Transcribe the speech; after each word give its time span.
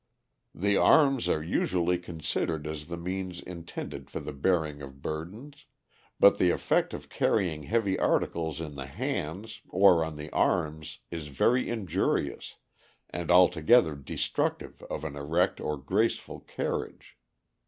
"The 0.55 0.77
arms 0.77 1.29
are 1.29 1.43
usually 1.43 1.99
considered 1.99 2.65
as 2.65 2.87
the 2.87 2.97
means 2.97 3.39
intended 3.39 4.09
for 4.09 4.19
the 4.19 4.33
bearing 4.33 4.81
of 4.81 5.03
burdens, 5.03 5.67
but 6.19 6.39
the 6.39 6.49
effect 6.49 6.91
of 6.95 7.07
carrying 7.07 7.61
heavy 7.61 7.99
articles 7.99 8.59
in 8.59 8.73
the 8.73 8.87
hands 8.87 9.61
or 9.69 10.03
on 10.03 10.15
the 10.15 10.31
arms 10.31 11.01
is 11.11 11.27
very 11.27 11.69
injurious, 11.69 12.55
and 13.11 13.29
altogether 13.29 13.95
destructive 13.95 14.81
of 14.89 15.03
an 15.05 15.15
erect 15.15 15.59
or 15.61 15.77
graceful 15.77 16.39
carriage. 16.39 17.19